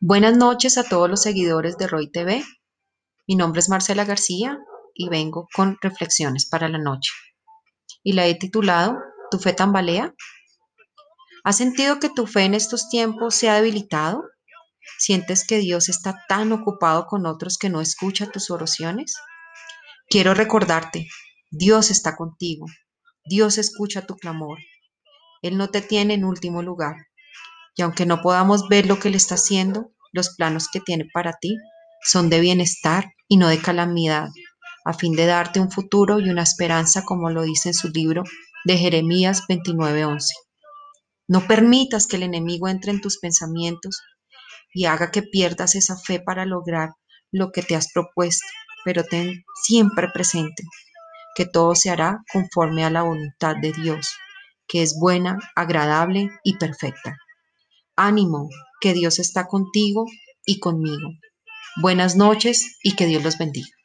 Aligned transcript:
Buenas 0.00 0.36
noches 0.36 0.78
a 0.78 0.84
todos 0.84 1.10
los 1.10 1.22
seguidores 1.22 1.76
de 1.76 1.88
Roy 1.88 2.08
TV. 2.08 2.44
Mi 3.26 3.34
nombre 3.34 3.58
es 3.58 3.68
Marcela 3.68 4.04
García 4.04 4.56
y 4.94 5.08
vengo 5.08 5.48
con 5.52 5.76
reflexiones 5.82 6.48
para 6.48 6.68
la 6.68 6.78
noche. 6.78 7.10
Y 8.04 8.12
la 8.12 8.24
he 8.26 8.36
titulado 8.36 8.96
¿Tu 9.32 9.40
fe 9.40 9.54
tambalea? 9.54 10.14
¿Has 11.42 11.56
sentido 11.56 11.98
que 11.98 12.10
tu 12.10 12.28
fe 12.28 12.42
en 12.42 12.54
estos 12.54 12.88
tiempos 12.88 13.34
se 13.34 13.50
ha 13.50 13.56
debilitado? 13.56 14.22
¿Sientes 14.98 15.44
que 15.44 15.58
Dios 15.58 15.88
está 15.88 16.24
tan 16.28 16.52
ocupado 16.52 17.06
con 17.06 17.26
otros 17.26 17.58
que 17.58 17.68
no 17.68 17.80
escucha 17.80 18.30
tus 18.30 18.52
oraciones? 18.52 19.16
Quiero 20.08 20.32
recordarte, 20.32 21.08
Dios 21.50 21.90
está 21.90 22.14
contigo. 22.14 22.66
Dios 23.24 23.58
escucha 23.58 24.06
tu 24.06 24.14
clamor. 24.14 24.58
Él 25.42 25.58
no 25.58 25.70
te 25.70 25.80
tiene 25.80 26.14
en 26.14 26.24
último 26.24 26.62
lugar. 26.62 27.07
Y 27.78 27.82
aunque 27.82 28.06
no 28.06 28.20
podamos 28.20 28.68
ver 28.68 28.86
lo 28.86 28.98
que 28.98 29.06
Él 29.06 29.14
está 29.14 29.36
haciendo, 29.36 29.92
los 30.12 30.34
planos 30.34 30.66
que 30.68 30.80
tiene 30.80 31.06
para 31.14 31.34
ti 31.34 31.56
son 32.02 32.28
de 32.28 32.40
bienestar 32.40 33.12
y 33.28 33.36
no 33.36 33.46
de 33.46 33.60
calamidad, 33.60 34.30
a 34.84 34.92
fin 34.94 35.12
de 35.12 35.26
darte 35.26 35.60
un 35.60 35.70
futuro 35.70 36.18
y 36.18 36.28
una 36.28 36.42
esperanza, 36.42 37.04
como 37.04 37.30
lo 37.30 37.42
dice 37.42 37.68
en 37.68 37.74
su 37.74 37.88
libro 37.88 38.24
de 38.64 38.76
Jeremías 38.76 39.44
29:11. 39.48 40.34
No 41.28 41.46
permitas 41.46 42.08
que 42.08 42.16
el 42.16 42.24
enemigo 42.24 42.66
entre 42.66 42.90
en 42.90 43.00
tus 43.00 43.18
pensamientos 43.18 44.02
y 44.74 44.86
haga 44.86 45.12
que 45.12 45.22
pierdas 45.22 45.76
esa 45.76 45.96
fe 45.96 46.18
para 46.18 46.46
lograr 46.46 46.94
lo 47.30 47.52
que 47.52 47.62
te 47.62 47.76
has 47.76 47.92
propuesto, 47.92 48.46
pero 48.84 49.04
ten 49.04 49.44
siempre 49.62 50.08
presente 50.12 50.64
que 51.36 51.46
todo 51.46 51.76
se 51.76 51.90
hará 51.90 52.24
conforme 52.32 52.84
a 52.84 52.90
la 52.90 53.02
voluntad 53.02 53.54
de 53.62 53.72
Dios, 53.72 54.10
que 54.66 54.82
es 54.82 54.98
buena, 54.98 55.38
agradable 55.54 56.30
y 56.42 56.56
perfecta. 56.56 57.16
Ánimo, 57.98 58.48
que 58.80 58.94
Dios 58.94 59.18
está 59.18 59.48
contigo 59.48 60.06
y 60.46 60.60
conmigo. 60.60 61.10
Buenas 61.82 62.16
noches 62.16 62.78
y 62.82 62.94
que 62.94 63.06
Dios 63.06 63.24
los 63.24 63.38
bendiga. 63.38 63.77